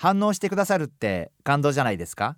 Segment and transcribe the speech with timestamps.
[0.00, 2.36] 反応してくださるって感動じゃないですか？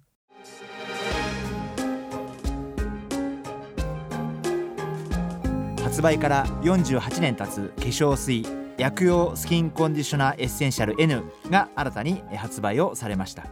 [5.82, 8.46] 発売から48年経つ化粧水
[8.78, 13.45] 薬用スキンコンディショナーエッセンシャル N が新たに発売をされました。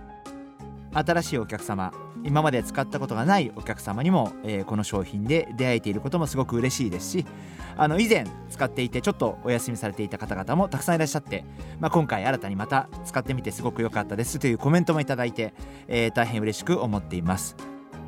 [0.95, 1.93] 新しいお客様
[2.25, 7.27] 今まで使ったことがないお客様にも、えー、この商品で出会えていることもすごく嬉しいですし
[7.77, 11.45] あの以前使っていてちょっとお休みされていた方々もたくさんいらっしゃって、
[11.81, 15.55] まあ、今回新たにまた使ってみてすごく良かったですというコメントもいただいて、
[15.87, 17.57] えー、大変嬉しく思っています。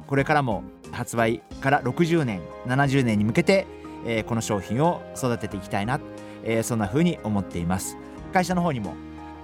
[0.07, 3.67] これからも発売から60年70年に向けて、
[4.05, 6.01] えー、この商品を育てていきたいな、
[6.43, 7.97] えー、そんな風に思っています。
[8.33, 8.95] 会社の方にも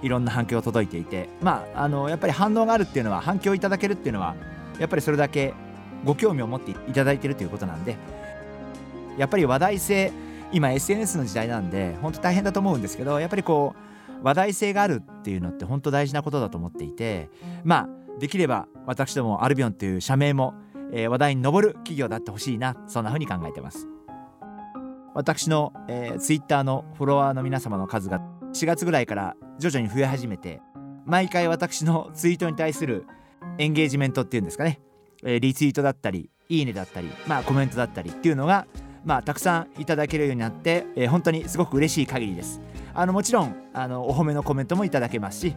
[0.01, 4.35] いろんな反響届いていてまああのやっぱり反応があるっていうのは反響いただけるっていうのは
[4.79, 5.53] やっぱりそれだけ
[6.05, 7.97] ご興味を持っていただいているということなんで
[9.17, 10.11] やっぱり話題性
[10.51, 17.29] 今 SNS の時代なんで本当大変だと思うんですけどやっぱりこう話題性があるっていうのって本当大事なことだと思っていて
[17.63, 20.53] まあできれば私どもアルビオンという社名も、
[20.91, 23.87] えー、話題に上る企業だってほしいなそんな風に考えてます。
[25.13, 28.21] 私の、えー、Twitter のフォロワーの皆様の数が
[28.53, 30.61] 4月ぐらいから徐々に増え始めて
[31.05, 33.07] 毎回私のツイートに対する
[33.57, 34.79] エンゲージメントっていうんですかね、
[35.23, 38.67] え、リツイートだったりいいねだったり、まあ、コメントだったりっていうのが、
[39.05, 42.61] まあ、たくさんいただけるようになって、えー、本当にすごく嬉しい限りです。
[42.93, 45.55] あのもちろんあのお褒めのコメントもいただけますし、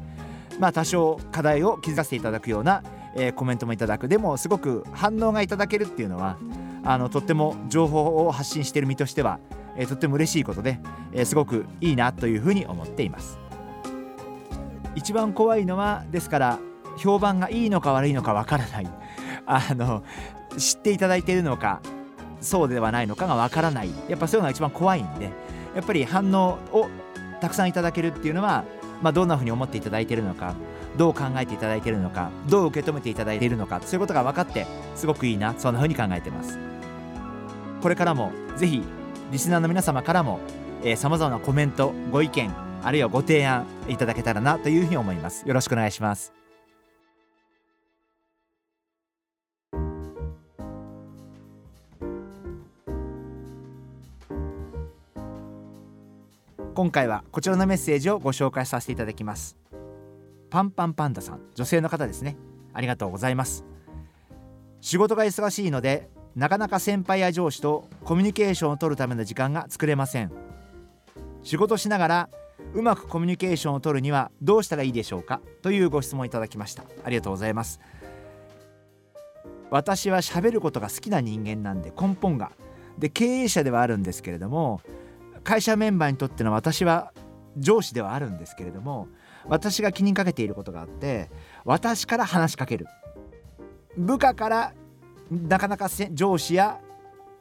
[0.58, 2.82] まあ、多少課題を気づかせていただくような、
[3.16, 6.38] えー、コメントもいただくでもすごく反応がいただけるっていうのは
[6.84, 9.38] あのとっても情報を発信している身としては、
[9.76, 10.80] えー、とっても嬉しいことで、
[11.12, 13.38] え、すごくいいなというふうに思っています。
[14.96, 16.58] 一番怖いのはですから
[17.00, 18.86] 評判がいいのか悪いのかわからない。
[19.46, 20.02] あの
[20.56, 21.80] 知っていただいているのか
[22.40, 23.90] そうではないのかがわからない。
[24.08, 25.30] やっぱそういうのが一番怖いんで
[25.74, 26.88] やっぱり反応を
[27.40, 28.64] たくさんいただけるっていうのは、
[29.02, 30.54] まあ、どんなふうに思っていただいているのか
[30.98, 36.58] どう考えていただいているのかどう受け止めていただいているのかそういうことが分かってすごくいいなそんなふうに考えてます。
[37.80, 38.82] これからもぜひ
[39.30, 40.40] リスナーの皆様からも
[40.96, 42.52] さまざまなコメントご意見
[42.82, 45.46] あるいはご提案いただけたらなというふうに思います。
[45.46, 46.39] よろしくお願いします。
[56.80, 59.58] 今回はこちらのメッセージをご紹介させていただきます。
[60.48, 61.40] パンパンパンダさん。
[61.54, 62.38] 女性の方ですね。
[62.72, 63.66] ありがとうございます。
[64.80, 70.32] 仕事が忙しいのでなかなか先輩や上司とコミュニケーションを取るための時間が作れません。
[71.42, 72.30] 仕事しながら
[72.72, 75.42] うまくコミュニケーションを取るにはどうしたらいいでしょうか？
[75.60, 76.84] というご質問いただきました。
[77.04, 77.78] ありがとうございます。
[79.68, 82.52] 私は喋ることが好きな人間なんで根本が。
[82.96, 84.80] で経営者ではあるんですけれども
[85.44, 87.12] 会社メンバーにとっての私は
[87.56, 89.08] 上司ではあるんですけれども
[89.46, 91.30] 私が気にかけていることがあって
[91.64, 92.86] 私から話しかける。
[93.96, 94.72] 部下から
[95.30, 96.80] なかなか上司や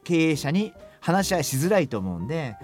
[0.04, 2.58] 経営者に話し合いしづらいと思うんで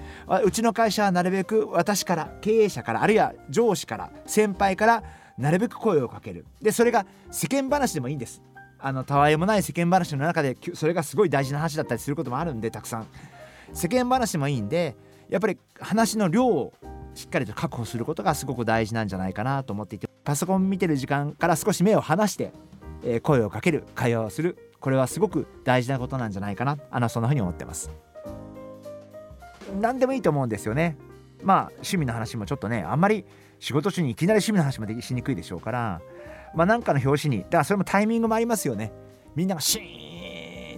[0.43, 5.03] うちの会社はなるべく私から経営者からあるいは上司から先輩から
[5.37, 6.45] なるべく声をかける。
[6.61, 8.41] でそれが世間話でもいいんです。
[8.79, 13.07] あのたわいもない世間話の中でそれがすごい大事な話だったりすることもあるんでたくさん。
[13.73, 14.95] 世間話もいいんで
[15.29, 16.73] やっぱり話の量を
[17.13, 22.51] しっかりと確保することがすごく大事なんじゃないかなと思っていてパソコン見てる時間から少し目を離して、
[23.03, 24.57] え、声をかける会話をする。
[24.79, 26.77] これはすごく大事なことなんじゃないかな。
[26.91, 27.91] あのそんなふうに思ってます。
[29.79, 30.97] 何でもいいと思うんですよね。
[31.43, 33.25] まあ趣味の話もちょっとねあんまり
[33.59, 36.01] 仕事中にいきなり趣味の話もできしにくいでしょうから
[36.55, 38.91] まあなんかの表紙にだからそれもタイミングもありますよね。
[39.35, 40.04] みんながシーン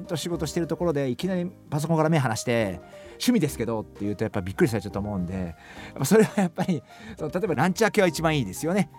[0.08, 2.80] と仕事してるところでいきなりパソコンから目離して
[3.12, 5.56] 趣味ですけどって言うとやっぱびっくりされちゃうと思うんで
[6.04, 6.82] それはやっぱり
[7.18, 8.90] その例えばランチ明けは一番いいですよね。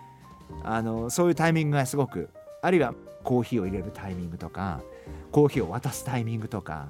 [0.63, 2.29] あのそういうタイミングがすごく
[2.61, 4.81] あるいはコーヒーを入れるタイミングとか
[5.31, 6.89] コーヒーを渡すタイミングとか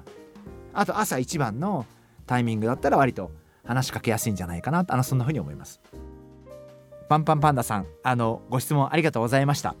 [0.72, 1.84] あと朝一番の
[2.26, 3.30] タイミングだったら割と
[3.64, 5.80] 話しかけやすいんじゃないかなあのそんな風に思います。
[7.08, 9.74] パンパンパンダさんあのご質問ありがとうございました。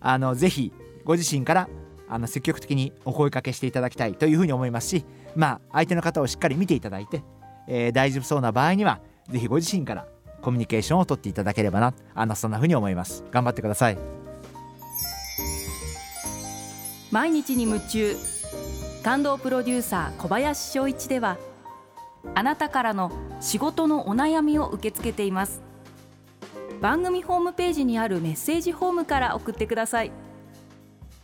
[0.00, 0.72] あのぜひ
[1.04, 1.68] ご自身から
[2.14, 7.24] あの積極的にお声かけしていただきたいというふうに思いますしまあ相手の方をしっかり見ていただいて、
[7.66, 10.06] えー、大丈夫そうな場合には是非ご自身から
[10.40, 13.24] コミュニケーションをとっていただければなあのそんなふうに思います。
[13.32, 13.98] 頑張ってください。
[17.10, 18.16] 毎日に夢中。
[19.02, 21.36] 感動プロデューサー小林翔一では
[22.34, 23.10] あなたからの
[23.40, 25.62] 仕事のお悩みを受け付けています。
[26.80, 30.12] 番組ホームページにあるメッセージホームから送ってください。